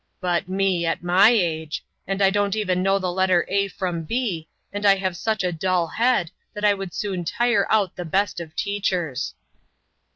[0.19, 0.83] But me!
[0.83, 1.85] at my age!
[2.07, 5.51] and I don't even know the letter A from B, and I have such a
[5.51, 9.35] dull head that I would soon tire out the best of teachers."